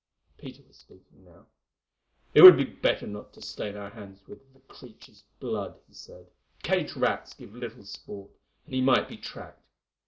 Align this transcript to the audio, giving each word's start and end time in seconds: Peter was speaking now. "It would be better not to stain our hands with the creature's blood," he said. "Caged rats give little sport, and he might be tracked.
Peter 0.39 0.63
was 0.67 0.77
speaking 0.77 1.23
now. 1.23 1.45
"It 2.33 2.41
would 2.41 2.57
be 2.57 2.63
better 2.63 3.05
not 3.05 3.33
to 3.33 3.41
stain 3.43 3.77
our 3.77 3.91
hands 3.91 4.19
with 4.25 4.51
the 4.51 4.59
creature's 4.61 5.23
blood," 5.39 5.79
he 5.87 5.93
said. 5.93 6.25
"Caged 6.63 6.97
rats 6.97 7.35
give 7.35 7.53
little 7.53 7.85
sport, 7.85 8.31
and 8.65 8.73
he 8.73 8.81
might 8.81 9.07
be 9.07 9.17
tracked. 9.17 9.61